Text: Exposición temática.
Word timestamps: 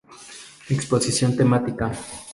Exposición 0.75 1.31
temática. 1.39 1.85